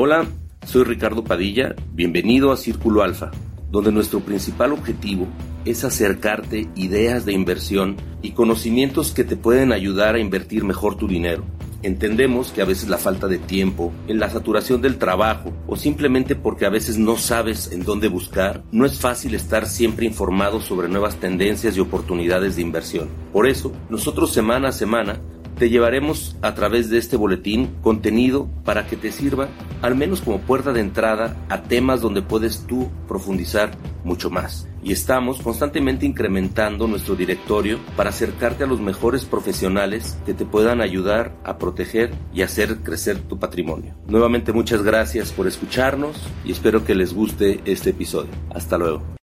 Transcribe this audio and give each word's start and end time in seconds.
Hola, 0.00 0.28
soy 0.64 0.84
Ricardo 0.84 1.24
Padilla, 1.24 1.74
bienvenido 1.92 2.52
a 2.52 2.56
Círculo 2.56 3.02
Alfa, 3.02 3.32
donde 3.68 3.90
nuestro 3.90 4.20
principal 4.20 4.72
objetivo 4.72 5.26
es 5.64 5.82
acercarte 5.82 6.68
ideas 6.76 7.24
de 7.24 7.32
inversión 7.32 7.96
y 8.22 8.30
conocimientos 8.30 9.10
que 9.10 9.24
te 9.24 9.34
pueden 9.34 9.72
ayudar 9.72 10.14
a 10.14 10.20
invertir 10.20 10.62
mejor 10.62 10.96
tu 10.96 11.08
dinero. 11.08 11.42
Entendemos 11.82 12.52
que 12.52 12.62
a 12.62 12.64
veces 12.64 12.88
la 12.88 12.98
falta 12.98 13.26
de 13.26 13.38
tiempo, 13.38 13.92
en 14.06 14.20
la 14.20 14.30
saturación 14.30 14.80
del 14.82 14.98
trabajo 14.98 15.52
o 15.66 15.74
simplemente 15.76 16.36
porque 16.36 16.64
a 16.64 16.70
veces 16.70 16.96
no 16.96 17.16
sabes 17.16 17.72
en 17.72 17.82
dónde 17.82 18.06
buscar, 18.06 18.62
no 18.70 18.86
es 18.86 19.00
fácil 19.00 19.34
estar 19.34 19.66
siempre 19.66 20.06
informado 20.06 20.60
sobre 20.60 20.88
nuevas 20.88 21.16
tendencias 21.16 21.76
y 21.76 21.80
oportunidades 21.80 22.54
de 22.54 22.62
inversión. 22.62 23.08
Por 23.32 23.48
eso, 23.48 23.72
nosotros 23.90 24.32
semana 24.32 24.68
a 24.68 24.72
semana 24.72 25.20
te 25.58 25.70
llevaremos 25.70 26.36
a 26.40 26.54
través 26.54 26.88
de 26.88 26.98
este 26.98 27.16
boletín 27.16 27.74
contenido 27.82 28.48
para 28.64 28.86
que 28.86 28.96
te 28.96 29.10
sirva 29.10 29.48
al 29.82 29.96
menos 29.96 30.20
como 30.20 30.40
puerta 30.40 30.72
de 30.72 30.80
entrada 30.80 31.36
a 31.48 31.62
temas 31.62 32.00
donde 32.00 32.22
puedes 32.22 32.66
tú 32.66 32.90
profundizar 33.06 33.72
mucho 34.04 34.30
más. 34.30 34.68
Y 34.82 34.92
estamos 34.92 35.40
constantemente 35.42 36.06
incrementando 36.06 36.86
nuestro 36.86 37.16
directorio 37.16 37.78
para 37.96 38.10
acercarte 38.10 38.64
a 38.64 38.66
los 38.66 38.80
mejores 38.80 39.24
profesionales 39.24 40.16
que 40.24 40.34
te 40.34 40.44
puedan 40.44 40.80
ayudar 40.80 41.36
a 41.44 41.58
proteger 41.58 42.12
y 42.32 42.42
hacer 42.42 42.78
crecer 42.78 43.18
tu 43.18 43.38
patrimonio. 43.38 43.94
Nuevamente 44.06 44.52
muchas 44.52 44.82
gracias 44.82 45.32
por 45.32 45.48
escucharnos 45.48 46.16
y 46.44 46.52
espero 46.52 46.84
que 46.84 46.94
les 46.94 47.12
guste 47.12 47.60
este 47.64 47.90
episodio. 47.90 48.30
Hasta 48.50 48.78
luego. 48.78 49.17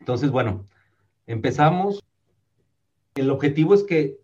Entonces, 0.00 0.30
bueno, 0.30 0.66
empezamos. 1.26 2.04
El 3.14 3.30
objetivo 3.30 3.74
es 3.74 3.84
que 3.84 4.18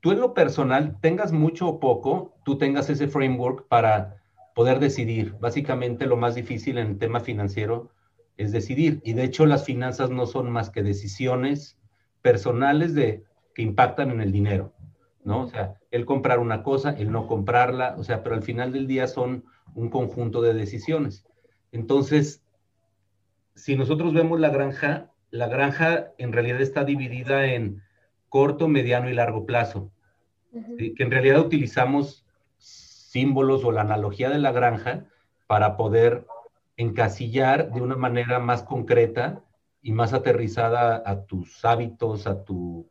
tú 0.00 0.12
en 0.12 0.20
lo 0.20 0.34
personal 0.34 0.98
tengas 1.00 1.32
mucho 1.32 1.68
o 1.68 1.80
poco, 1.80 2.34
tú 2.44 2.58
tengas 2.58 2.90
ese 2.90 3.08
framework 3.08 3.68
para 3.68 4.16
poder 4.54 4.80
decidir. 4.80 5.36
Básicamente 5.40 6.06
lo 6.06 6.16
más 6.16 6.34
difícil 6.34 6.78
en 6.78 6.88
el 6.88 6.98
tema 6.98 7.20
financiero 7.20 7.90
es 8.36 8.52
decidir. 8.52 9.00
Y 9.04 9.12
de 9.12 9.24
hecho 9.24 9.46
las 9.46 9.64
finanzas 9.64 10.10
no 10.10 10.26
son 10.26 10.50
más 10.50 10.70
que 10.70 10.82
decisiones 10.82 11.78
personales 12.22 12.94
de, 12.94 13.24
que 13.54 13.62
impactan 13.62 14.10
en 14.10 14.20
el 14.20 14.32
dinero, 14.32 14.74
¿no? 15.24 15.42
O 15.42 15.46
sea, 15.48 15.74
el 15.90 16.04
comprar 16.04 16.38
una 16.38 16.62
cosa, 16.62 16.90
el 16.90 17.10
no 17.10 17.26
comprarla, 17.26 17.94
o 17.98 18.04
sea, 18.04 18.22
pero 18.22 18.34
al 18.34 18.42
final 18.42 18.72
del 18.72 18.86
día 18.86 19.06
son 19.06 19.44
un 19.74 19.90
conjunto 19.90 20.42
de 20.42 20.54
decisiones. 20.54 21.24
Entonces, 21.72 22.42
si 23.54 23.76
nosotros 23.76 24.12
vemos 24.12 24.40
la 24.40 24.50
granja, 24.50 25.10
la 25.30 25.48
granja 25.48 26.12
en 26.18 26.32
realidad 26.32 26.60
está 26.60 26.84
dividida 26.84 27.46
en 27.46 27.82
corto, 28.28 28.68
mediano 28.68 29.08
y 29.08 29.14
largo 29.14 29.46
plazo. 29.46 29.90
Que 30.52 30.94
en 30.98 31.10
realidad 31.10 31.40
utilizamos 31.40 32.26
símbolos 32.58 33.64
o 33.64 33.72
la 33.72 33.82
analogía 33.82 34.30
de 34.30 34.38
la 34.38 34.52
granja 34.52 35.06
para 35.46 35.76
poder 35.76 36.26
encasillar 36.76 37.72
de 37.72 37.80
una 37.80 37.96
manera 37.96 38.38
más 38.38 38.62
concreta 38.62 39.44
y 39.82 39.92
más 39.92 40.12
aterrizada 40.12 41.02
a 41.04 41.24
tus 41.24 41.64
hábitos, 41.64 42.26
a 42.26 42.44
tu, 42.44 42.88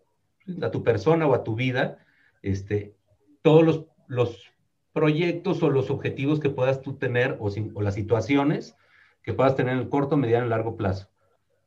a 0.62 0.72
tu 0.72 0.84
persona 0.84 1.28
o 1.28 1.34
a 1.34 1.44
tu 1.44 1.56
vida, 1.56 2.00
este, 2.42 2.96
todos 3.42 3.64
los, 3.64 3.86
los 4.08 4.54
proyectos 4.94 5.62
o 5.64 5.70
los 5.70 5.90
objetivos 5.90 6.40
que 6.40 6.50
puedas 6.50 6.82
tú 6.82 6.98
tener 6.98 7.38
o, 7.40 7.50
o 7.74 7.82
las 7.82 7.96
situaciones 7.96 8.76
que 9.22 9.34
puedas 9.34 9.56
tener 9.56 9.74
en 9.74 9.80
el 9.80 9.90
corto, 9.90 10.18
mediano 10.18 10.46
y 10.46 10.50
largo 10.50 10.76
plazo. 10.78 11.10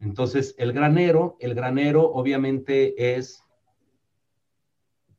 Entonces, 0.02 0.54
el 0.58 0.72
granero, 0.72 1.36
el 1.40 1.54
granero 1.54 2.10
obviamente 2.12 3.16
es 3.16 3.44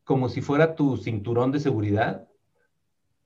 como 0.04 0.28
si 0.28 0.42
fuera 0.42 0.76
tu 0.76 0.98
cinturón 0.98 1.52
de 1.52 1.62
seguridad 1.62 2.28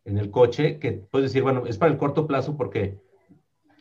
en 0.06 0.18
el 0.18 0.30
coche, 0.30 0.78
que 0.78 0.92
puedes 0.92 1.32
decir, 1.32 1.42
bueno, 1.42 1.66
es 1.66 1.78
para 1.78 1.92
el 1.92 1.98
corto 1.98 2.28
plazo 2.28 2.56
porque 2.56 3.00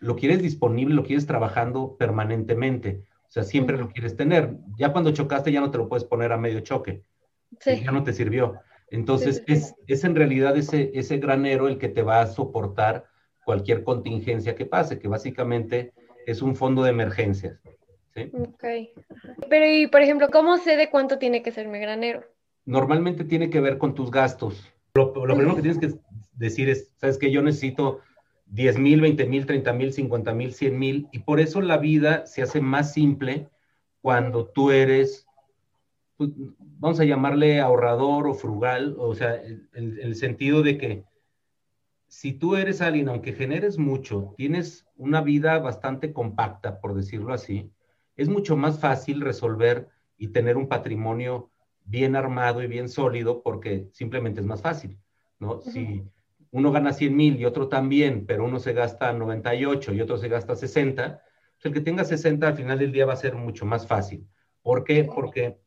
lo 0.00 0.16
quieres 0.16 0.42
disponible, 0.42 0.94
lo 0.94 1.04
quieres 1.04 1.26
trabajando 1.26 1.96
permanentemente. 1.98 3.04
O 3.28 3.30
sea, 3.30 3.44
siempre 3.44 3.76
lo 3.76 3.88
quieres 3.88 4.16
tener. 4.16 4.56
Ya 4.78 4.92
cuando 4.92 5.12
chocaste 5.12 5.52
ya 5.52 5.60
no 5.60 5.70
te 5.70 5.78
lo 5.78 5.88
puedes 5.88 6.04
poner 6.04 6.32
a 6.32 6.38
medio 6.38 6.60
choque. 6.60 7.02
Sí. 7.60 7.82
Ya 7.84 7.92
no 7.92 8.02
te 8.02 8.12
sirvió. 8.12 8.54
Entonces, 8.90 9.42
Es, 9.46 9.74
es, 9.86 10.04
en 10.04 10.14
realidad 10.14 10.56
ese, 10.56 10.92
ese 10.94 11.18
granero 11.18 11.68
el 11.68 11.78
que 11.78 11.88
te 11.88 12.02
va 12.02 12.20
a 12.20 12.26
soportar 12.26 13.06
cualquier 13.44 13.84
contingencia 13.84 14.54
que 14.54 14.64
pase, 14.64 14.98
que 14.98 15.08
básicamente 15.08 15.92
es 16.26 16.42
un 16.42 16.56
fondo 16.56 16.82
de 16.82 16.90
emergencias. 16.90 17.60
¿Sí? 18.16 18.30
Ok. 18.32 18.64
Pero, 19.48 19.66
y 19.66 19.86
por 19.86 20.02
ejemplo, 20.02 20.28
¿cómo 20.30 20.58
sé 20.58 20.76
de 20.76 20.90
cuánto 20.90 21.18
tiene 21.18 21.42
que 21.42 21.52
ser 21.52 21.68
mi 21.68 21.78
granero? 21.78 22.24
Normalmente 22.64 23.24
tiene 23.24 23.50
que 23.50 23.60
ver 23.60 23.78
con 23.78 23.94
tus 23.94 24.10
gastos. 24.10 24.72
Lo, 24.94 25.12
lo 25.26 25.34
primero 25.36 25.54
que 25.54 25.62
tienes 25.62 25.78
que 25.78 25.94
decir 26.32 26.68
es, 26.68 26.92
sabes 26.96 27.18
que 27.18 27.30
yo 27.30 27.42
necesito 27.42 28.00
10 28.46 28.78
mil, 28.78 29.00
20 29.00 29.26
mil, 29.26 29.46
30 29.46 29.72
mil, 29.72 29.92
50 29.92 30.34
mil, 30.34 30.52
100 30.54 30.78
mil, 30.78 31.08
y 31.12 31.20
por 31.20 31.38
eso 31.40 31.60
la 31.60 31.76
vida 31.76 32.26
se 32.26 32.42
hace 32.42 32.60
más 32.60 32.92
simple 32.92 33.48
cuando 34.00 34.46
tú 34.46 34.70
eres, 34.70 35.26
pues, 36.16 36.30
vamos 36.58 36.98
a 37.00 37.04
llamarle 37.04 37.60
ahorrador 37.60 38.26
o 38.26 38.34
frugal, 38.34 38.96
o 38.98 39.14
sea, 39.14 39.34
en 39.34 39.68
el 39.74 40.14
sentido 40.14 40.62
de 40.62 40.78
que 40.78 41.04
si 42.08 42.32
tú 42.32 42.56
eres 42.56 42.80
alguien, 42.80 43.08
aunque 43.08 43.32
generes 43.32 43.78
mucho, 43.78 44.34
tienes 44.36 44.86
una 44.96 45.20
vida 45.20 45.58
bastante 45.58 46.12
compacta, 46.12 46.80
por 46.80 46.94
decirlo 46.94 47.34
así, 47.34 47.70
es 48.16 48.28
mucho 48.28 48.56
más 48.56 48.78
fácil 48.78 49.20
resolver 49.20 49.88
y 50.16 50.28
tener 50.28 50.56
un 50.56 50.68
patrimonio 50.68 51.50
bien 51.84 52.16
armado 52.16 52.62
y 52.62 52.66
bien 52.66 52.88
sólido 52.88 53.42
porque 53.42 53.88
simplemente 53.92 54.40
es 54.40 54.46
más 54.46 54.62
fácil, 54.62 54.98
¿no? 55.38 55.52
Uh 55.52 55.60
-huh. 55.60 55.72
Si 55.72 56.02
uno 56.50 56.72
gana 56.72 56.92
100 56.92 57.14
mil 57.14 57.40
y 57.40 57.44
otro 57.44 57.68
también, 57.68 58.26
pero 58.26 58.44
uno 58.44 58.58
se 58.58 58.72
gasta 58.72 59.12
98 59.12 59.92
y 59.92 60.00
otro 60.00 60.16
se 60.16 60.28
gasta 60.28 60.56
60, 60.56 61.22
pues 61.54 61.66
el 61.66 61.72
que 61.72 61.80
tenga 61.80 62.04
60 62.04 62.48
al 62.48 62.56
final 62.56 62.78
del 62.78 62.92
día 62.92 63.06
va 63.06 63.12
a 63.12 63.16
ser 63.16 63.34
mucho 63.34 63.66
más 63.66 63.86
fácil. 63.86 64.26
¿Por 64.62 64.84
qué? 64.84 65.04
Porque 65.04 65.58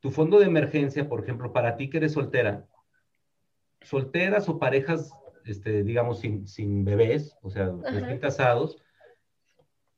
tu 0.00 0.10
fondo 0.10 0.38
de 0.38 0.46
emergencia, 0.46 1.08
por 1.08 1.22
ejemplo, 1.22 1.52
para 1.52 1.76
ti 1.76 1.88
que 1.88 1.98
eres 1.98 2.12
soltera, 2.12 2.66
solteras 3.80 4.48
o 4.48 4.58
parejas 4.58 5.12
este, 5.44 5.82
digamos, 5.82 6.20
sin, 6.20 6.46
sin, 6.46 6.84
bebés, 6.84 7.36
o 7.42 7.50
sea, 7.50 7.72
recién 7.90 8.18
casados, 8.18 8.78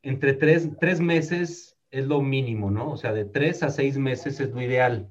entre 0.03 0.35
tres, 0.35 0.69
tres, 0.81 1.01
meses 1.01 1.74
es 1.95 2.09
lo 2.09 2.21
mínimo, 2.21 2.73
¿no? 2.73 2.91
O 2.91 2.97
sea, 2.97 3.13
de 3.13 3.25
tres 3.25 3.63
a 3.63 3.71
seis 3.71 3.97
meses 3.97 4.41
es 4.41 4.51
lo 4.51 4.61
ideal, 4.61 5.09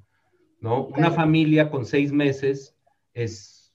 ¿no? 0.60 0.82
Okay. 0.82 1.00
Una 1.00 1.12
familia 1.12 1.72
con 1.72 1.86
seis 1.86 2.12
meses 2.12 2.76
es 3.14 3.74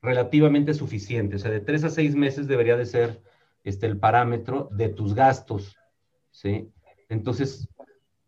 relativamente 0.00 0.72
suficiente, 0.72 1.34
o 1.34 1.38
sea, 1.40 1.50
de 1.50 1.58
tres 1.58 1.82
a 1.82 1.90
seis 1.90 2.14
meses 2.14 2.46
debería 2.46 2.76
de 2.76 2.86
ser 2.86 3.20
este, 3.64 3.86
el 3.86 3.98
parámetro 3.98 4.68
de 4.70 4.88
tus 4.88 5.14
gastos, 5.14 5.76
¿sí? 6.30 6.70
Entonces, 7.08 7.68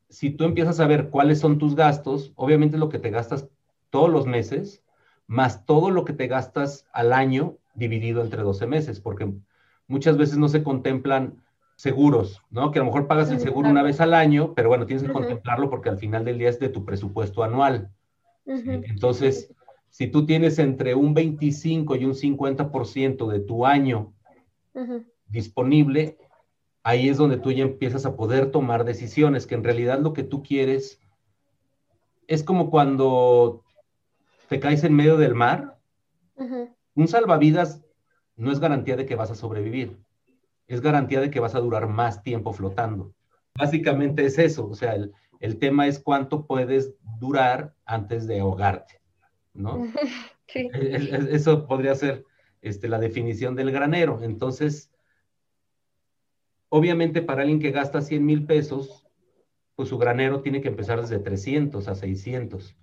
si 0.09 0.31
tú 0.31 0.43
empiezas 0.43 0.81
a 0.81 0.89
ver 0.89 1.09
cuáles 1.09 1.39
son 1.39 1.59
tus 1.59 1.77
gastos, 1.77 2.33
obviamente 2.35 2.79
lo 2.79 2.89
que 2.89 2.99
te 2.99 3.11
gastas 3.11 3.49
todos 3.91 4.11
los 4.11 4.27
meses, 4.27 4.83
más 5.29 5.65
todo 5.67 5.91
lo 5.91 6.05
que 6.05 6.15
te 6.15 6.27
gastas 6.27 6.85
al 6.93 7.13
año 7.13 7.59
dividido 7.75 8.23
entre 8.23 8.43
12 8.43 8.67
meses, 8.67 8.99
porque 8.99 9.33
muchas 9.87 10.17
veces 10.17 10.37
no 10.37 10.49
se 10.49 10.65
contemplan 10.65 11.45
seguros, 11.77 12.43
¿no? 12.51 12.71
Que 12.73 12.79
a 12.79 12.83
lo 12.83 12.87
mejor 12.87 13.07
pagas 13.07 13.31
el 13.31 13.39
seguro 13.39 13.69
una 13.69 13.83
vez 13.83 14.01
al 14.01 14.15
año, 14.15 14.55
pero 14.55 14.69
bueno, 14.69 14.87
tienes 14.87 15.03
que 15.03 15.11
uh 15.11 15.13
-huh. 15.13 15.19
contemplarlo 15.19 15.71
porque 15.71 15.91
al 15.91 15.99
final 15.99 16.25
del 16.25 16.39
día 16.39 16.49
es 16.49 16.59
de 16.59 16.71
tu 16.71 16.85
presupuesto 16.85 17.45
anual. 17.45 17.91
Uh 18.47 18.55
-huh. 18.55 18.85
Entonces, 18.89 19.53
si 19.91 20.09
tú 20.09 20.25
tienes 20.27 20.59
entre 20.59 20.95
un 20.95 21.15
25 21.15 21.97
y 21.97 22.05
un 22.05 22.15
50% 22.15 23.29
de 23.29 23.41
tu 23.41 23.67
año 23.67 24.15
uh 24.75 24.81
-huh. 24.81 25.07
disponible, 25.29 26.17
ahí 26.83 27.09
es 27.09 27.19
donde 27.19 27.37
tú 27.37 27.53
ya 27.53 27.65
empiezas 27.65 28.07
a 28.07 28.17
poder 28.17 28.51
tomar 28.51 28.85
decisiones, 28.85 29.47
que 29.47 29.55
en 29.55 29.65
realidad 29.65 30.01
lo 30.01 30.13
que 30.13 30.23
tú 30.23 30.43
quieres 30.43 31.01
es 32.27 32.43
como 32.43 32.71
cuando 32.71 33.65
te 34.49 34.61
caes 34.61 34.83
en 34.85 34.95
medio 34.95 35.17
del 35.17 35.35
mar, 35.35 35.79
un 36.95 37.09
salvavidas 37.09 37.85
no 38.37 38.51
es 38.51 38.61
garantía 38.61 38.97
de 38.97 39.07
que 39.07 39.17
vas 39.17 39.31
a 39.31 39.35
sobrevivir, 39.35 39.99
es 40.67 40.81
garantía 40.81 41.21
de 41.21 41.31
que 41.31 41.41
vas 41.41 41.55
a 41.55 41.61
durar 41.61 41.89
más 41.89 42.23
tiempo 42.23 42.53
flotando. 42.53 43.15
Básicamente 43.55 44.25
es 44.25 44.39
eso, 44.39 44.69
o 44.69 44.75
sea, 44.75 44.95
el, 44.95 45.13
el 45.41 45.59
tema 45.59 45.87
es 45.87 45.99
cuánto 45.99 46.47
puedes 46.47 46.95
durar 47.19 47.75
antes 47.85 48.27
de 48.27 48.41
ahogarte, 48.41 49.01
¿no? 49.55 49.87
Sí. 50.49 50.71
Eso 50.73 51.67
podría 51.67 51.97
ser 51.97 52.25
este, 52.63 52.89
la 52.89 53.01
definición 53.01 53.57
del 53.57 53.73
granero. 53.73 54.23
Entonces, 54.23 54.93
obviamente 56.69 57.21
para 57.21 57.43
alguien 57.43 57.59
que 57.59 57.73
gasta 57.73 58.01
100 58.01 58.25
mil 58.25 58.47
pesos, 58.47 59.09
pues 59.75 59.89
su 59.89 59.99
granero 59.99 60.43
tiene 60.43 60.61
que 60.61 60.69
empezar 60.69 61.01
desde 61.01 61.19
300 61.19 61.89
a 61.89 61.97
600. 61.97 62.77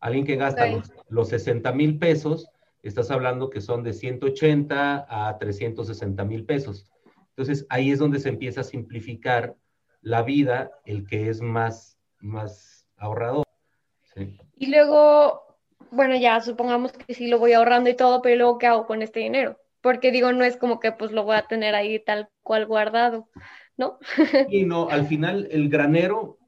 Alguien 0.00 0.24
que 0.24 0.36
gasta 0.36 0.66
sí. 0.66 0.72
los, 0.76 0.92
los 1.10 1.28
60 1.28 1.72
mil 1.72 1.98
pesos, 1.98 2.48
estás 2.82 3.10
hablando 3.10 3.50
que 3.50 3.60
son 3.60 3.82
de 3.82 3.92
180 3.92 5.06
a 5.28 5.38
360 5.38 6.24
mil 6.24 6.46
pesos. 6.46 6.90
Entonces 7.30 7.66
ahí 7.68 7.90
es 7.90 7.98
donde 7.98 8.20
se 8.20 8.28
empieza 8.28 8.60
a 8.60 8.64
simplificar 8.64 9.56
la 10.02 10.22
vida, 10.22 10.70
el 10.84 11.06
que 11.06 11.28
es 11.28 11.40
más, 11.40 11.98
más 12.18 12.86
ahorrador. 12.96 13.46
Y 14.56 14.66
luego, 14.66 15.42
bueno, 15.90 16.16
ya 16.16 16.40
supongamos 16.40 16.92
que 16.92 17.14
sí 17.14 17.28
lo 17.28 17.38
voy 17.38 17.52
ahorrando 17.52 17.90
y 17.90 17.94
todo, 17.94 18.22
pero 18.22 18.36
luego, 18.36 18.58
¿qué 18.58 18.66
hago 18.66 18.86
con 18.86 19.02
este 19.02 19.20
dinero? 19.20 19.58
Porque 19.80 20.12
digo, 20.12 20.32
no 20.32 20.44
es 20.44 20.56
como 20.56 20.80
que 20.80 20.92
pues 20.92 21.12
lo 21.12 21.24
voy 21.24 21.36
a 21.36 21.46
tener 21.46 21.74
ahí 21.74 21.98
tal 21.98 22.28
cual 22.42 22.66
guardado, 22.66 23.28
¿no? 23.76 23.98
y 24.50 24.64
no, 24.64 24.88
al 24.90 25.06
final 25.06 25.48
el 25.50 25.68
granero, 25.68 26.38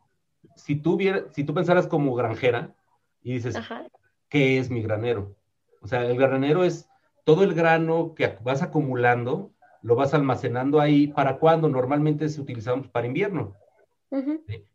si 0.56 0.76
tú, 0.76 0.98
si 1.30 1.44
tú 1.44 1.54
pensaras 1.54 1.86
como 1.86 2.14
granjera 2.14 2.74
y 3.22 3.34
dices, 3.34 3.56
¿qué 4.28 4.58
es 4.58 4.70
mi 4.70 4.82
granero? 4.82 5.36
O 5.80 5.88
sea, 5.88 6.04
el 6.04 6.16
granero 6.16 6.64
es 6.64 6.88
todo 7.24 7.44
el 7.44 7.54
grano 7.54 8.14
que 8.14 8.36
vas 8.42 8.62
acumulando, 8.62 9.51
lo 9.82 9.96
vas 9.96 10.14
almacenando 10.14 10.80
ahí. 10.80 11.08
¿Para 11.08 11.38
cuando 11.38 11.68
Normalmente 11.68 12.28
se 12.28 12.40
utilizamos 12.40 12.88
para 12.88 13.06
invierno. 13.06 13.56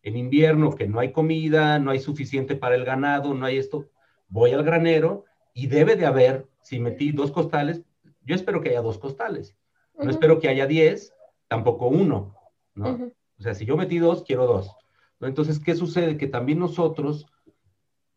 En 0.01 0.17
invierno, 0.17 0.73
que 0.73 0.87
no 0.87 0.99
hay 0.99 1.11
comida, 1.11 1.77
no 1.77 1.91
hay 1.91 1.99
suficiente 1.99 2.55
para 2.55 2.75
el 2.75 2.85
ganado, 2.85 3.35
no 3.35 3.45
hay 3.45 3.57
esto, 3.57 3.85
voy 4.29 4.51
al 4.51 4.63
granero 4.63 5.25
y 5.53 5.67
debe 5.67 5.95
de 5.95 6.07
haber, 6.07 6.47
si 6.63 6.79
metí 6.79 7.11
dos 7.11 7.31
costales, 7.31 7.83
yo 8.23 8.33
espero 8.33 8.61
que 8.61 8.69
haya 8.69 8.81
dos 8.81 8.97
costales. 8.97 9.55
No 9.99 10.09
espero 10.09 10.39
que 10.39 10.49
haya 10.49 10.65
diez, 10.65 11.13
tampoco 11.47 11.87
uno, 11.87 12.35
¿no? 12.73 13.11
O 13.39 13.43
sea, 13.43 13.53
si 13.53 13.65
yo 13.65 13.77
metí 13.77 13.99
dos, 13.99 14.23
quiero 14.23 14.47
dos. 14.47 14.75
Entonces, 15.21 15.59
¿qué 15.59 15.75
sucede? 15.75 16.17
Que 16.17 16.27
también 16.27 16.59
nosotros 16.59 17.27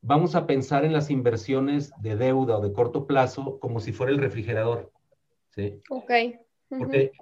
vamos 0.02 0.34
a 0.34 0.46
pensar 0.46 0.84
en 0.84 0.92
las 0.92 1.10
inversiones 1.10 1.92
de 2.00 2.16
deuda 2.16 2.58
o 2.58 2.60
de 2.60 2.72
corto 2.72 3.06
plazo 3.06 3.58
como 3.60 3.80
si 3.80 3.92
fuera 3.92 4.12
el 4.12 4.18
refrigerador. 4.18 4.90
¿sí? 5.50 5.82
Ok. 5.90 6.10
Porque 6.78 7.12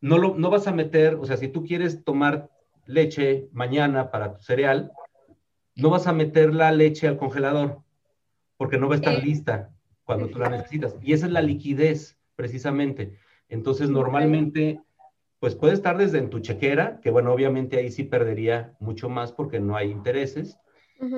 no, 0.00 0.18
lo, 0.18 0.34
no 0.34 0.50
vas 0.50 0.66
a 0.66 0.72
meter, 0.72 1.14
o 1.14 1.24
sea, 1.24 1.36
si 1.36 1.48
tú 1.48 1.64
quieres 1.64 2.04
tomar 2.04 2.50
leche 2.86 3.48
mañana 3.52 4.10
para 4.10 4.34
tu 4.34 4.42
cereal, 4.42 4.92
no 5.76 5.90
vas 5.90 6.06
a 6.06 6.12
meter 6.12 6.54
la 6.54 6.70
leche 6.72 7.08
al 7.08 7.16
congelador 7.16 7.82
porque 8.56 8.78
no 8.78 8.88
va 8.88 8.94
a 8.94 8.98
estar 8.98 9.22
lista 9.22 9.70
cuando 10.04 10.28
tú 10.28 10.38
la 10.38 10.48
necesitas. 10.48 10.96
Y 11.02 11.12
esa 11.12 11.26
es 11.26 11.32
la 11.32 11.42
liquidez, 11.42 12.18
precisamente. 12.36 13.18
Entonces, 13.48 13.88
normalmente, 13.88 14.80
pues 15.38 15.54
puede 15.54 15.74
estar 15.74 15.96
desde 15.96 16.18
en 16.18 16.30
tu 16.30 16.40
chequera, 16.40 17.00
que 17.00 17.10
bueno, 17.10 17.32
obviamente 17.32 17.78
ahí 17.78 17.90
sí 17.90 18.04
perdería 18.04 18.74
mucho 18.80 19.08
más 19.08 19.32
porque 19.32 19.60
no 19.60 19.76
hay 19.76 19.90
intereses, 19.90 20.58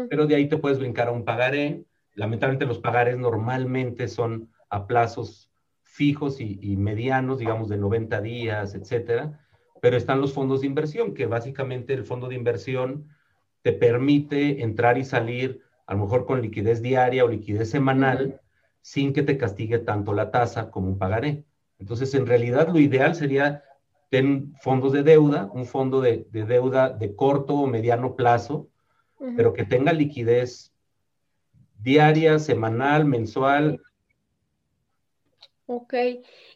pero 0.09 0.27
de 0.27 0.35
ahí 0.35 0.49
te 0.49 0.57
puedes 0.57 0.79
brincar 0.79 1.09
a 1.09 1.13
un 1.13 1.25
pagaré. 1.25 1.85
Lamentablemente 2.15 2.67
los 2.67 2.79
pagares 2.79 3.17
normalmente 3.19 4.09
son 4.09 4.51
a 4.71 4.87
plazos 4.87 5.51
fijos 5.97 6.41
y, 6.41 6.77
medianos, 6.77 7.39
digamos 7.39 7.71
de 7.71 7.79
90 7.79 8.21
días, 8.21 8.75
etcétera, 8.75 9.41
pero 9.81 9.97
están 9.97 10.21
los 10.21 10.35
fondos 10.35 10.61
de 10.61 10.67
inversión, 10.67 11.15
que 11.15 11.25
básicamente 11.25 11.95
el 11.95 12.05
fondo 12.05 12.29
de 12.29 12.35
inversión 12.35 13.09
te 13.63 13.73
permite 13.73 14.63
entrar 14.63 14.99
y 14.99 15.05
salir 15.05 15.63
a 15.87 15.95
lo 15.95 16.01
mejor 16.01 16.27
con 16.27 16.43
liquidez 16.43 16.83
diaria 16.83 17.25
o 17.25 17.29
liquidez 17.29 17.71
semanal 17.71 18.43
sin 18.83 19.15
que 19.15 19.23
te 19.23 19.39
castigue 19.39 19.79
tanto 19.79 20.13
la 20.13 20.31
tasa 20.31 20.71
como 20.71 20.89
un 20.89 20.99
pagaré. 20.99 21.45
Entonces, 21.79 22.15
en 22.15 22.27
realidad 22.27 22.69
lo 22.69 22.79
ideal 22.79 23.15
sería 23.15 23.65
tener 24.11 24.43
fondos 24.61 24.93
de 24.93 25.03
deuda, 25.03 25.49
un 25.53 25.65
fondo 25.65 26.03
de 26.03 26.29
deuda 26.31 26.91
de 26.91 27.17
corto 27.17 27.55
o 27.55 27.67
mediano 27.67 28.17
plazo, 28.17 28.69
pero 29.35 29.55
que 29.55 29.65
tenga 29.65 29.93
liquidez 29.95 30.75
diaria, 31.79 32.39
semanal, 32.39 33.07
mensual. 33.07 33.81
Ok. 35.67 35.95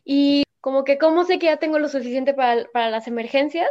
Y 0.04 0.44
como 0.60 0.84
que, 0.84 0.98
¿cómo 0.98 1.24
sé 1.24 1.38
que 1.38 1.46
ya 1.46 1.58
tengo 1.58 1.78
lo 1.78 1.88
suficiente 1.88 2.34
para, 2.34 2.90
las 2.90 3.06
emergencias? 3.06 3.70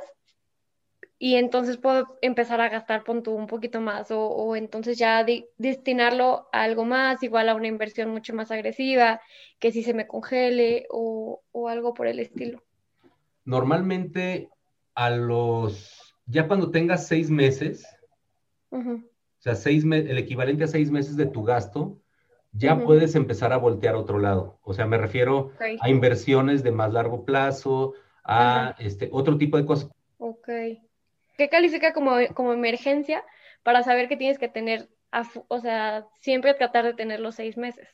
Y 1.17 1.35
entonces 1.35 1.77
puedo 1.77 2.17
empezar 2.21 2.61
a 2.61 2.69
gastar 2.69 3.03
punto 3.03 3.31
un 3.31 3.47
poquito 3.47 3.81
más 3.81 4.07
o, 4.09 4.55
entonces 4.55 4.97
ya 4.97 5.25
destinarlo 5.57 6.47
a 6.53 6.63
algo 6.63 6.85
más, 6.85 7.21
igual 7.23 7.49
a 7.49 7.55
una 7.55 7.67
inversión 7.67 8.09
mucho 8.09 8.33
más 8.33 8.51
agresiva, 8.51 9.21
que 9.59 9.73
si 9.73 9.83
se 9.83 9.93
me 9.93 10.07
congele 10.07 10.87
o, 10.89 11.41
algo 11.67 11.93
por 11.93 12.07
el 12.07 12.19
estilo. 12.19 12.63
Normalmente 13.43 14.49
a 14.95 15.09
los, 15.09 16.15
ya 16.25 16.47
cuando 16.47 16.71
tengas 16.71 17.07
seis 17.07 17.29
meses, 17.29 17.85
o 18.71 19.01
sea, 19.39 19.55
seis 19.55 19.83
el 19.83 20.17
equivalente 20.17 20.63
a 20.63 20.67
seis 20.67 20.89
meses 20.89 21.17
de 21.17 21.25
tu 21.25 21.43
gasto, 21.43 21.99
ya 22.51 22.79
puedes 22.79 23.15
empezar 23.15 23.53
a 23.53 23.57
voltear 23.57 23.95
a 23.95 23.99
otro 23.99 24.19
lado. 24.19 24.59
O 24.63 24.73
sea, 24.73 24.85
me 24.85 24.97
refiero 24.97 25.51
a 25.81 25.89
inversiones 25.89 26.63
de 26.63 26.71
más 26.71 26.91
largo 26.91 27.25
plazo, 27.25 27.93
a 28.23 28.75
este, 28.79 29.09
otro 29.11 29.37
tipo 29.37 29.57
de 29.57 29.65
cosas. 29.65 29.89
Ok. 30.17 30.47
¿Qué 31.37 31.49
califica 31.49 31.93
como, 31.93 32.15
como 32.33 32.53
emergencia 32.53 33.23
para 33.63 33.83
saber 33.83 34.07
que 34.09 34.17
tienes 34.17 34.37
que 34.37 34.49
tener, 34.49 34.89
o 35.47 35.59
sea, 35.59 36.05
siempre 36.19 36.53
tratar 36.53 36.85
de 36.85 36.93
tener 36.93 37.19
los 37.19 37.35
seis 37.35 37.57
meses? 37.57 37.87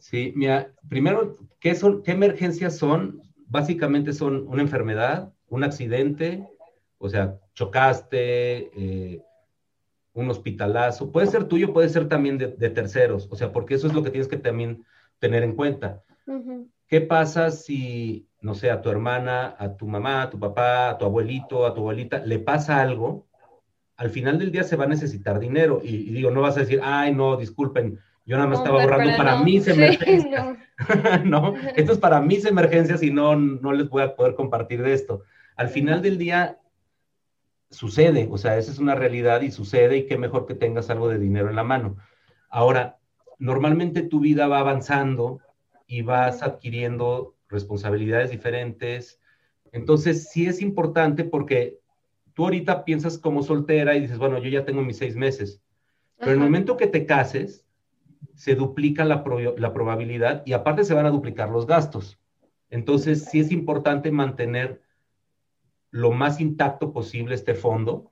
Sí, 0.00 0.32
mira, 0.36 0.72
primero, 0.88 1.36
¿qué, 1.60 1.74
son, 1.74 2.02
¿qué 2.02 2.12
emergencias 2.12 2.76
son? 2.76 3.22
Básicamente 3.46 4.12
son 4.12 4.46
una 4.48 4.62
enfermedad, 4.62 5.32
un 5.48 5.64
accidente, 5.64 6.46
o 6.98 7.08
sea, 7.08 7.38
chocaste, 7.54 8.70
eh, 8.76 9.22
un 10.16 10.30
hospitalazo, 10.30 11.12
puede 11.12 11.26
ser 11.26 11.44
tuyo, 11.44 11.72
puede 11.72 11.88
ser 11.90 12.08
también 12.08 12.38
de, 12.38 12.70
terceros, 12.70 13.28
o 13.30 13.36
sea, 13.36 13.52
porque 13.52 13.74
eso 13.74 13.86
es 13.86 13.92
lo 13.92 14.02
que 14.02 14.10
tienes 14.10 14.28
que 14.28 14.38
también 14.38 14.84
tener 15.18 15.42
en 15.42 15.54
cuenta. 15.54 16.02
¿Qué 16.88 17.02
pasa 17.02 17.50
si, 17.50 18.26
no 18.40 18.54
sé, 18.54 18.70
a 18.70 18.80
tu 18.80 18.90
hermana, 18.90 19.54
a 19.58 19.76
tu 19.76 19.86
mamá, 19.86 20.22
a 20.22 20.30
tu 20.30 20.40
papá, 20.40 20.88
a 20.88 20.98
tu 20.98 21.04
abuelito, 21.04 21.66
a 21.66 21.74
tu 21.74 21.80
abuelita, 21.80 22.18
le 22.20 22.38
pasa 22.38 22.80
algo? 22.80 23.26
Al 23.96 24.10
final 24.10 24.38
del 24.38 24.50
día 24.50 24.64
se 24.64 24.76
va 24.76 24.84
a 24.84 24.88
necesitar 24.88 25.38
dinero 25.38 25.80
y, 25.84 26.10
digo, 26.10 26.30
no 26.30 26.40
vas 26.40 26.56
a 26.56 26.60
decir, 26.60 26.80
ay, 26.82 27.14
no, 27.14 27.36
disculpen, 27.36 27.98
yo 28.24 28.36
nada 28.36 28.48
más 28.48 28.60
estaba 28.60 28.82
ahorrando 28.82 29.16
para 29.16 29.42
mis 29.42 29.68
emergencias. 29.68 30.56
no. 31.24 31.54
esto 31.74 31.92
es 31.92 31.98
para 31.98 32.20
mis 32.20 32.44
emergencias 32.44 33.02
y 33.02 33.10
no, 33.10 33.36
no 33.36 33.72
les 33.72 33.88
voy 33.88 34.02
a 34.02 34.14
poder 34.14 34.34
compartir 34.34 34.82
de 34.82 34.94
esto. 34.94 35.22
Al 35.56 35.68
final 35.68 36.02
del 36.02 36.18
día, 36.18 36.58
sucede, 37.76 38.26
o 38.30 38.38
sea, 38.38 38.56
esa 38.56 38.72
es 38.72 38.78
una 38.78 38.94
realidad 38.94 39.42
y 39.42 39.50
sucede 39.50 39.98
y 39.98 40.06
qué 40.06 40.16
mejor 40.16 40.46
que 40.46 40.54
tengas 40.54 40.88
algo 40.88 41.08
de 41.08 41.18
dinero 41.18 41.50
en 41.50 41.56
la 41.56 41.62
mano. 41.62 41.96
Ahora, 42.48 42.98
normalmente 43.38 44.02
tu 44.02 44.20
vida 44.20 44.48
va 44.48 44.60
avanzando 44.60 45.40
y 45.86 46.00
vas 46.00 46.42
adquiriendo 46.42 47.36
responsabilidades 47.48 48.30
diferentes. 48.30 49.20
Entonces, 49.72 50.30
sí 50.30 50.46
es 50.46 50.62
importante 50.62 51.22
porque 51.24 51.78
tú 52.32 52.44
ahorita 52.44 52.84
piensas 52.84 53.18
como 53.18 53.42
soltera 53.42 53.94
y 53.94 54.00
dices, 54.00 54.16
bueno, 54.16 54.38
yo 54.38 54.48
ya 54.48 54.64
tengo 54.64 54.80
mis 54.80 54.96
seis 54.96 55.14
meses, 55.14 55.60
pero 56.18 56.32
el 56.32 56.38
momento 56.38 56.78
que 56.78 56.86
te 56.86 57.04
cases, 57.04 57.66
se 58.34 58.54
duplica 58.54 59.04
la, 59.04 59.22
la 59.58 59.72
probabilidad 59.74 60.42
y 60.46 60.54
aparte 60.54 60.84
se 60.84 60.94
van 60.94 61.06
a 61.06 61.10
duplicar 61.10 61.50
los 61.50 61.66
gastos. 61.66 62.18
Entonces, 62.70 63.26
sí 63.30 63.40
es 63.40 63.52
importante 63.52 64.10
mantener 64.10 64.82
lo 65.90 66.12
más 66.12 66.40
intacto 66.40 66.92
posible 66.92 67.34
este 67.34 67.54
fondo 67.54 68.10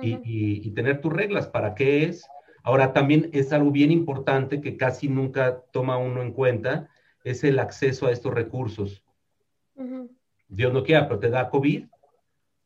y, 0.00 0.70
tener 0.70 1.00
tus 1.00 1.12
reglas 1.12 1.46
para 1.46 1.74
qué 1.74 2.04
es. 2.04 2.26
Ahora, 2.62 2.92
también 2.92 3.30
es 3.32 3.52
algo 3.52 3.70
bien 3.70 3.92
importante 3.92 4.60
que 4.60 4.76
casi 4.76 5.08
nunca 5.08 5.62
toma 5.72 5.98
uno 5.98 6.22
en 6.22 6.32
cuenta, 6.32 6.88
es 7.22 7.44
el 7.44 7.58
acceso 7.58 8.06
a 8.06 8.12
estos 8.12 8.34
recursos. 8.34 9.04
Dios 10.48 10.72
no 10.72 10.82
quiera, 10.82 11.08
pero 11.08 11.20
te 11.20 11.30
da 11.30 11.50
COVID, 11.50 11.86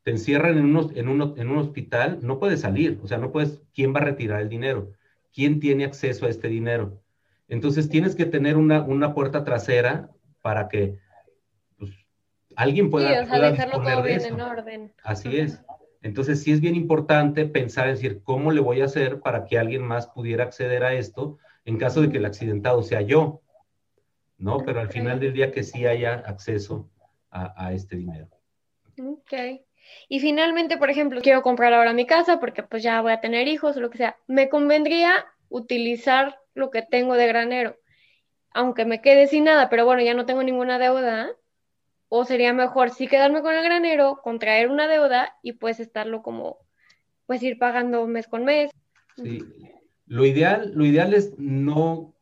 te 0.03 0.11
encierran 0.11 0.59
en, 0.59 0.65
unos, 0.65 0.91
en, 0.93 1.09
en 1.09 1.50
un 1.50 1.59
hospital, 1.59 2.19
no 2.23 2.38
puedes 2.38 2.61
salir, 2.61 2.99
o 3.03 3.07
sea, 3.07 3.19
no 3.19 3.31
puedes, 3.31 3.62
¿quién 3.75 3.95
va 3.95 4.00
a 4.00 4.05
retirar 4.05 4.41
el 4.41 4.49
dinero? 4.49 4.93
¿Quién 5.33 5.61
tiene 5.61 5.85
acceso 5.85 6.27
a 6.27 6.31
este 6.31 6.49
dinero? 6.49 7.03
Entonces 7.49 7.88
tienes 7.88 8.15
que 8.15 8.27
tener 8.27 8.57
una, 8.57 8.83
una 8.83 9.15
puerta 9.15 9.45
trasera 9.45 10.11
para 10.43 10.69
que 10.69 10.99
alguien 12.59 12.91
pueda, 12.91 13.25
sí, 13.25 13.31
todo 13.73 14.03
bien 14.03 14.21
en 14.21 14.41
orden. 14.41 14.93
Así 15.05 15.38
es. 15.38 15.62
Entonces 16.03 16.43
sí 16.43 16.53
es 16.53 16.61
bien 16.61 16.75
importante 16.75 17.47
pensar, 17.47 17.87
en 17.87 17.95
decir, 17.95 18.21
¿cómo 18.25 18.50
le 18.50 18.61
voy 18.61 18.81
a 18.81 18.87
hacer 18.87 19.21
para 19.21 19.45
que 19.45 19.59
alguien 19.59 19.83
más 19.83 20.09
pudiera 20.09 20.45
acceder 20.45 20.83
a 20.83 20.93
esto 20.95 21.38
en 21.65 21.79
caso 21.79 22.03
de 22.03 22.11
que 22.11 22.19
el 22.19 22.25
accidentado 22.25 22.83
sea 22.83 23.00
yo? 23.00 23.43
¿No? 24.38 24.59
Pero 24.65 24.81
al 24.81 24.88
final 24.88 25.21
del 25.21 25.33
día 25.33 25.53
que 25.53 25.62
sí 25.62 25.87
haya 25.87 26.15
acceso 26.15 26.91
a, 27.31 27.73
este 27.73 27.97
dinero. 27.97 28.29
Ok. 29.00 29.62
Y 30.09 30.19
finalmente, 30.19 30.79
por 30.79 30.91
ejemplo, 30.91 31.21
quiero 31.21 31.43
comprar 31.43 31.73
ahora 31.73 31.93
mi 31.93 32.07
casa 32.07 32.41
porque 32.41 32.65
pues 32.65 32.83
ya 32.83 33.00
voy 33.03 33.12
a 33.12 33.21
tener 33.21 33.47
hijos 33.47 33.77
o 33.77 33.81
lo 33.81 33.91
que 33.91 33.99
sea. 33.99 34.17
Me 34.27 34.49
convendría 34.49 35.27
utilizar 35.49 36.41
lo 36.55 36.71
que 36.71 36.83
tengo 36.83 37.15
de 37.15 37.29
granero, 37.29 37.77
aunque 38.50 38.85
me 38.85 39.00
quede 39.00 39.29
sin 39.29 39.45
nada, 39.45 39.69
pero 39.69 39.85
bueno, 39.85 40.03
ya 40.03 40.15
no 40.15 40.27
tengo 40.27 40.43
ninguna 40.43 40.79
deuda 40.79 41.31
o 42.09 42.25
sería 42.25 42.53
mejor 42.53 42.91
sí 42.91 43.07
quedarme 43.07 43.43
con 43.43 43.55
el 43.55 43.62
granero, 43.62 44.21
contraer 44.23 44.71
una 44.71 44.88
deuda 44.88 45.37
y 45.43 45.53
pues 45.53 45.81
estarlo 45.81 46.23
como, 46.23 46.59
pues 47.27 47.43
ir 47.43 47.59
pagando 47.59 48.07
mes 48.07 48.27
con 48.27 48.45
mes. 48.45 48.71
Sí, 49.17 49.45
lo 50.07 50.25
ideal, 50.25 50.73
lo 50.75 50.87
ideal 50.87 51.12
es 51.12 51.38
no, 51.38 52.15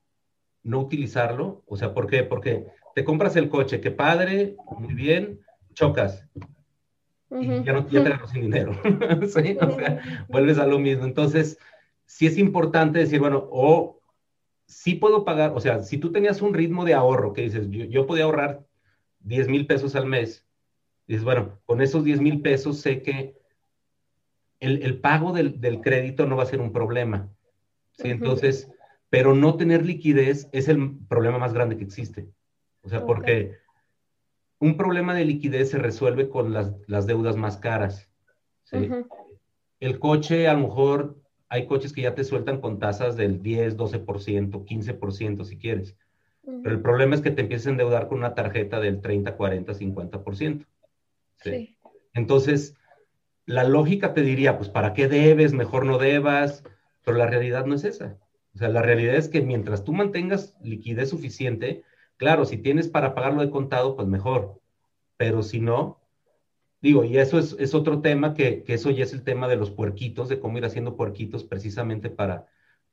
no 0.63 0.81
utilizarlo, 0.81 1.63
o 1.67 1.77
sea, 1.77 1.95
¿por 1.95 2.09
qué? 2.09 2.25
Porque 2.25 2.67
te 2.95 3.05
compras 3.05 3.37
el 3.37 3.49
coche, 3.49 3.81
qué 3.81 3.91
padre, 3.91 4.57
muy 4.79 4.95
bien, 4.95 5.41
chocas. 5.75 6.27
y 7.31 7.63
ya, 7.63 7.73
no, 7.73 7.89
ya 7.89 8.03
te 8.03 8.29
sin 8.29 8.43
dinero. 8.43 8.73
¿Sí? 9.29 9.57
O 9.61 9.71
sea, 9.73 10.27
vuelves 10.29 10.59
a 10.59 10.67
lo 10.67 10.79
mismo. 10.79 11.05
Entonces, 11.05 11.59
sí 12.07 12.27
es 12.27 12.39
importante 12.39 12.99
decir, 12.99 13.21
bueno, 13.21 13.47
o 13.51 14.01
sí 14.67 14.95
puedo 14.95 15.25
pagar, 15.25 15.53
o 15.55 15.61
sea, 15.61 15.81
si 15.81 15.99
tú 15.99 16.11
tenías 16.11 16.43
un 16.43 16.55
ritmo 16.55 16.85
de 16.85 16.95
ahorro 16.95 17.33
que 17.33 17.43
dices, 17.43 17.69
yo, 17.71 17.85
yo 17.85 18.07
podía 18.07 18.25
ahorrar 18.25 18.66
10 19.27 19.49
mil 19.49 19.67
pesos 19.67 19.97
al 19.97 20.07
mes, 20.07 20.47
dices, 21.07 21.25
bueno, 21.25 21.61
con 21.67 21.81
esos 21.83 22.05
10 22.05 22.21
mil 22.21 22.43
pesos 22.43 22.81
sé 22.81 23.03
que 23.03 23.37
el, 24.61 24.83
el 24.83 25.01
pago 25.01 25.33
del, 25.33 25.61
del, 25.61 25.81
crédito 25.81 26.27
no 26.27 26.37
va 26.37 26.45
a 26.45 26.47
ser 26.47 26.61
un 26.61 26.73
problema. 26.73 27.29
¿sí? 27.93 28.09
Entonces, 28.09 28.71
pero 29.11 29.35
no 29.35 29.57
tener 29.57 29.85
liquidez 29.85 30.49
es 30.53 30.69
el 30.69 30.97
problema 31.09 31.39
más 31.39 31.53
grande 31.53 31.77
que 31.77 31.85
existe. 31.85 32.29
O 32.83 32.89
sea, 32.89 33.05
porque 33.05 33.57
un 34.61 34.77
problema 34.77 35.15
de 35.15 35.25
liquidez 35.25 35.71
se 35.71 35.79
resuelve 35.79 36.29
con 36.29 36.53
las, 36.53 36.73
las 36.87 37.07
deudas 37.07 37.37
más 37.37 37.57
caras. 37.57 38.09
¿sí? 38.63 38.89
El 39.81 39.99
coche, 39.99 40.49
a 40.49 40.55
lo 40.55 40.69
mejor, 40.69 41.21
hay 41.49 41.67
coches 41.67 41.93
que 41.93 42.03
ya 42.03 42.15
te 42.15 42.25
sueltan 42.25 42.61
con 42.61 42.79
tasas 42.79 43.17
del 43.17 43.43
10, 43.43 43.77
12%, 43.77 44.65
15% 44.65 45.45
si 45.45 45.59
quieres. 45.59 45.97
Pero 46.47 46.77
el 46.77 46.81
problema 46.81 47.17
es 47.17 47.21
que 47.21 47.33
te 47.33 47.43
empieces 47.43 47.67
a 47.67 47.71
endeudar 47.71 48.09
con 48.09 48.19
una 48.19 48.35
tarjeta 48.35 48.79
del 48.79 49.01
30, 49.01 49.37
40, 49.37 49.73
50%. 49.75 50.65
¿sí? 51.43 51.51
sí. 51.51 51.77
Entonces, 52.15 52.77
la 53.47 53.65
lógica 53.65 54.15
te 54.15 54.23
diría, 54.23 54.57
pues, 54.57 54.71
¿para 54.71 54.95
qué 54.95 55.09
debes? 55.09 55.53
Mejor 55.53 55.85
no 55.85 55.99
debas. 55.99 56.63
Pero 57.05 57.19
la 57.19 57.27
realidad 57.27 57.67
no 57.67 57.75
es 57.75 57.85
esa. 57.85 58.19
O 58.55 58.59
sea, 58.59 58.69
la 58.69 58.83
realidad 58.83 59.17
es 59.17 59.29
que 59.29 59.43
mientras 59.43 59.85
tú 59.85 59.93
mantengas 59.93 60.57
liquidez 60.63 61.11
suficiente, 61.11 61.85
claro, 62.17 62.45
si 62.45 62.57
tienes 62.57 62.89
para 62.89 63.15
pagarlo 63.15 63.43
de 63.43 63.51
contado, 63.51 63.97
pues 63.97 64.09
mejor. 64.09 64.61
Pero 65.17 65.43
si 65.43 65.61
no, 65.61 66.01
digo, 66.81 67.05
y 67.05 67.19
eso 67.19 67.39
es, 67.39 67.75
otro 67.75 68.01
tema, 68.01 68.35
que, 68.35 68.65
eso 68.67 68.91
ya 68.91 69.05
es 69.05 69.13
el 69.13 69.23
tema 69.23 69.47
de 69.47 69.57
los 69.57 69.71
puerquitos, 69.71 70.29
de 70.29 70.41
cómo 70.41 70.59
ir 70.59 70.65
haciendo 70.65 70.97
puerquitos 70.97 71.45
precisamente 71.45 72.11
para, 72.11 72.47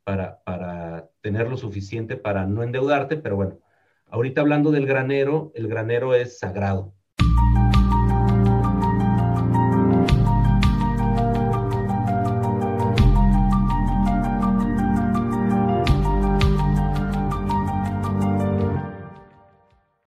para, 0.04 0.44
para 0.44 1.10
tener 1.22 1.50
lo 1.50 1.58
suficiente 1.58 2.18
para 2.18 2.46
no 2.46 2.64
endeudarte, 2.64 3.18
pero 3.18 3.36
bueno, 3.36 3.60
ahorita 4.08 4.42
hablando 4.42 4.72
del 4.72 4.86
granero, 4.86 5.52
el 5.56 5.68
granero 5.68 6.16
es 6.16 6.40
sagrado. 6.40 6.94